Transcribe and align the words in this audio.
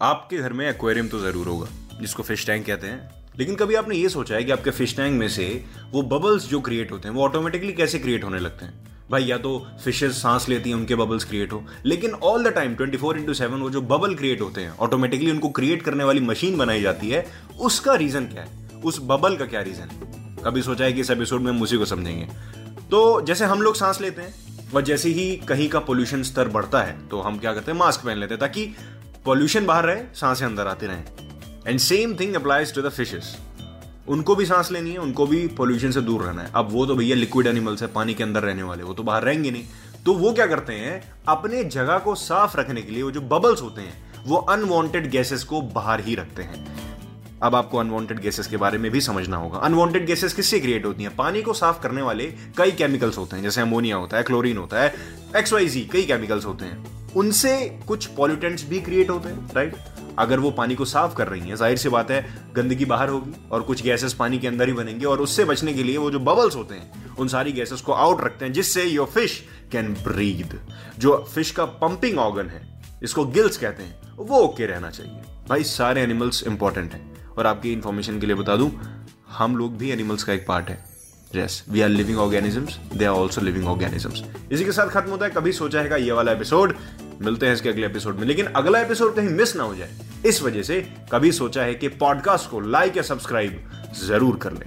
आपके 0.00 0.36
घर 0.36 0.52
में 0.52 0.68
एक्वेरियम 0.68 1.06
तो 1.08 1.18
ज़रूर 1.18 1.46
होगा, 1.46 1.66
जिसको 2.00 2.22
फ़िश 2.22 2.46
टैंक 2.46 2.64
कहते 2.66 2.86
हैं। 2.86 3.10
लेकिन 3.38 3.54
कभी 3.54 3.74
आपने 3.74 3.96
ये 3.96 4.08
सोचा 4.08 4.34
है 4.34 4.42
कि 4.44 4.52
आपके 4.52 4.70
फ़िश 4.70 4.96
टैंक 4.96 5.18
में 5.18 5.28
से 5.28 5.64
वो 5.92 6.02
बबल्स 6.02 6.48
जो 6.48 6.60
क्रिएट 6.60 6.92
होते 6.92 7.08
हैं, 7.08 7.14
वो 7.14 7.22
ऑटोमेटिकली 7.24 7.72
कैसे 7.72 7.98
क्रिएट 7.98 8.24
होने 8.24 8.38
लगते 8.38 8.64
हैं? 8.64 8.74
भाई, 9.10 9.24
या 9.24 9.38
तो 9.38 9.66
फिशेस 9.84 10.20
सांस 10.22 10.48
लेती 10.48 10.70
हैं, 10.70 10.76
उनके 10.76 10.94
बबल्स 10.94 11.24
क्रिएट 11.24 11.52
हो। 11.52 11.64
लेकिन 11.84 12.10
all 12.12 12.44
the 12.44 12.52
time 12.52 12.74
24 12.74 12.96
four 12.96 13.18
into 13.18 13.34
seven 13.34 13.60
वो 13.60 13.70
जो 13.70 13.82
बबल 13.82 14.14
क्रिएट 14.14 14.40
होते 14.40 14.60
हैं 14.60 14.76
ऑटोमेटिकली 14.78 15.30
उनको 15.30 15.48
क्रिएट 15.50 15.82
करने 15.82 16.04
वाली 16.04 16.20
मशीन 16.22 16.58
बनाई 16.58 16.80
जाती 16.82 17.10
है। 17.10 17.26
उसका 17.60 17.94
रीजन 17.94 18.24
क्या 18.24 18.42
है? 18.42 18.82
उस 18.84 18.98
बबल 19.02 19.36
का 19.36 19.46
क्या 19.46 19.60
रीजन 19.60 19.88
है 19.92 20.42
कभी 20.44 20.62
सोचा 20.62 20.84
है 20.84 20.92
कि 20.92 21.00
इस 21.00 21.10
एपिसोड 21.10 21.40
में 21.40 21.52
हम 21.52 21.62
उसी 21.62 21.76
को 21.76 21.84
समझेंगे? 21.84 22.28
तो 22.90 23.20
जैसे 23.20 23.44
हम 23.44 23.62
लोग 23.62 23.76
सांस 23.76 24.00
लेते 24.00 24.22
हैं, 24.22 24.34
और 24.74 24.82
जैसे 24.82 25.08
ही 25.08 25.36
कहीं 25.48 25.68
का 25.68 25.80
पोल्यूशन 25.80 26.22
स्तर 26.22 26.48
बढ़ता 26.48 26.82
है 26.82 26.98
तो 27.08 27.20
हम 27.20 27.38
क्या 27.38 27.54
करते 27.54 27.72
हैं? 27.72 27.78
मास्क 27.78 28.04
पहन 28.04 28.18
लेते 28.18 28.34
हैं, 28.34 28.40
ताकि 28.40 28.74
पॉल्यूशन 29.26 29.66
बाहर 29.66 29.84
रहे, 29.84 30.02
साँसें 30.14 30.46
अंदर 30.46 30.66
आती 30.66 30.86
रहें। 30.86 31.04
And 31.66 31.78
same 31.78 32.14
thing 32.14 32.34
applies 32.34 32.74
to 32.74 32.82
the 32.82 32.88
fishes 32.88 33.36
उनको 34.08 34.36
भी 34.36 34.46
सांस 34.46 34.72
लेनी 34.72 34.90
है, 34.90 34.98
उनको 34.98 35.26
भी 35.26 35.46
पोल्यूशन 35.46 35.90
से 35.90 36.00
दूर 36.00 36.22
रहना 36.22 36.42
है। 36.42 36.50
अब 36.54 36.68
वो 36.70 36.86
तो 36.86 36.94
भैया 36.96 37.16
लिक्विड 37.16 37.46
एनिमल्स 37.46 37.82
है, 37.82 37.88
पानी 37.88 38.14
के 38.14 38.22
अंदर 38.22 38.42
रहने 38.42 38.62
वाले, 38.62 38.82
वो 38.82 38.94
तो 38.94 39.02
बाहर 39.02 39.22
रहेंगे 39.22 39.50
नहीं। 39.50 39.64
तो 40.04 40.14
वो 40.14 40.32
क्या 40.32 40.46
करते 40.46 40.72
हैं, 40.72 41.14
अपने 41.28 41.64
जगह 41.64 41.98
को 41.98 42.14
साफ़ 42.14 42.56
रखने 42.56 42.82
के 42.82 42.92
लिए 42.92 43.02
वो 43.02 43.10
जो 43.10 43.20
बबल्स 43.20 43.62
होते 43.62 43.82
हैं, 43.82 44.24
वो 44.26 44.36
अनवांटेड 44.36 45.10
गैसेस 45.10 45.44
को 45.44 45.60
बाहर 45.60 46.00
ही 46.00 46.14
रखते 46.14 46.42
हैं। 46.42 46.66
अब 47.42 47.54
आपको 47.54 47.78
अनवांटेड 47.78 48.20
गैसेस 48.20 48.46
के 48.46 48.56
बारे 48.56 48.78
में 48.78 48.90
भी 48.90 49.00
समझना 49.00 49.36
होगा। 49.36 49.58
अनवांटेड 49.58 50.06
गैसेस 50.06 50.32
किससे 50.32 50.60
क्रिएट 50.60 50.86
होती 50.86 51.02
हैं? 51.02 51.16
पानी 51.16 51.42
को 51.42 51.52
साफ़ 51.52 51.82
करने 51.82 52.02
वाले 52.02 52.34
कई 52.58 52.70
केमिकल्स 52.70 53.18
होते 53.18 53.36
हैं, 53.36 53.42
जैसे 53.42 53.60
अमोनिया 53.60 53.96
होता 53.96 54.16
है 54.16 54.22
क्लोरीन 54.22 54.56
होता 54.56 54.82
है 54.82 54.94
एक्सवाइजी 55.36 55.80
कई 55.80 56.02
केमिकल्स 56.02 56.44
होते 56.44 56.64
हैं। 56.64 56.95
उनसे 57.16 57.58
कुछ 57.88 58.06
पॉल्यूटेंट्स 58.06 58.68
भी 58.68 58.80
क्रिएट 58.80 59.10
होते 59.10 59.28
हैं 59.28 59.54
राइट 59.54 59.74
अगर 60.18 60.40
वो 60.40 60.50
पानी 60.50 60.74
को 60.74 60.84
साफ़ 60.84 61.14
कर 61.14 61.28
रही 61.28 61.40
हैं, 61.40 61.56
ज़ाहिर 61.56 61.78
सी 61.78 61.88
बात 61.88 62.10
है, 62.10 62.24
गंदगी 62.54 62.84
बाहर 62.84 63.08
होगी 63.08 63.32
और 63.52 63.62
कुछ 63.62 63.82
गैसेस 63.82 64.14
पानी 64.14 64.38
के 64.38 64.48
अंदर 64.48 64.68
ही 64.68 64.72
बनेंगे 64.72 65.06
और 65.06 65.20
उससे 65.20 65.44
बचने 65.44 65.74
के 65.74 65.82
लिए 65.82 65.96
वो 65.96 66.10
जो 66.10 66.18
बबल्स 66.20 66.56
होते 66.56 66.74
हैं, 66.74 67.14
उन 67.16 67.28
सारी 67.28 67.52
गैसेस 67.52 67.80
को 67.80 67.92
आउट 67.94 68.20
रखते 68.24 68.44
हैं, 68.44 68.52
जिससे 68.52 68.84
योर 68.84 69.06
फ़िश 69.06 69.42
कैन 69.72 69.92
ब्रीद 70.04 70.58
जो 70.98 71.16
फ़िश 71.34 71.50
का 71.50 71.64
पंपिंग 71.82 72.18
ऑर्गन 72.18 72.48
है, 72.48 72.62
इसको 73.02 73.24
गिल्स 73.26 73.56
कहते 73.56 73.82
हैं, 73.82 74.16
वो 74.16 74.38
ओके 74.38 74.66
रहना 74.66 74.90
चाहिए। 74.90 75.22
भाई, 75.48 75.64
सारे 75.64 76.02
एनिमल्स 76.02 76.42
इंपॉर्टेंट 76.46 76.92
हैं। 76.92 77.14
और 77.28 77.46
आपकी 77.46 77.72
इंफॉर्मेशन 77.72 78.20
के 78.20 78.26
लिए 78.26 78.36
बता 78.36 78.56
दूँ, 78.56 78.70
हम 79.28 79.56
लोग 79.56 79.76
भी 79.78 79.90
एनिमल्स 79.90 80.24
का 80.24 80.32
एक 80.32 80.46
पार्ट 80.46 80.68
है। 80.68 80.84
Yes 81.34 81.64
we 81.70 81.80
are 81.80 81.88
living 81.88 82.18
organisms 82.18 82.78
they 82.94 83.04
are 83.04 83.14
also 83.14 83.40
living 83.40 83.66
organisms 83.68 84.22
इसी 84.52 84.64
के 84.64 84.72
साथ 84.72 84.88
खत्म 84.88 85.10
होता 85.10 85.24
है, 85.24 85.30
कभी 85.30 85.52
सोचा 85.52 85.80
है 85.80 86.02
ये 86.02 86.12
वाला 86.12 86.32
एपिसोड 86.32 86.74
मिलते 87.22 87.46
हैं 87.46 87.52
इसके 87.54 87.68
अगले 87.68 87.86
एपिसोड 87.86 88.18
में। 88.18 88.26
लेकिन 88.26 88.46
अगला 88.46 88.80
एपिसोड 88.80 89.14
कहीं 89.16 89.28
मिस 89.28 89.54
ना 89.56 89.62
हो 89.62 89.74
जाए, 89.74 89.90
इस 90.26 90.42
वजह 90.42 90.62
से 90.62 90.80
कभी 91.12 91.32
सोचा 91.32 91.62
है 91.62 91.74
कि 91.74 91.88
पॉडकास्ट 91.88 92.50
को 92.50 92.60
लाइक 92.60 92.96
या 92.96 93.02
सब्सक्राइब 93.02 93.62
ज़रूर 94.00 94.36
कर 94.36 94.52
लें। 94.52 94.66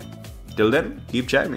टिल 0.58 0.72
देन 0.72 0.94
कीप 1.12 1.28
चाय 1.28 1.48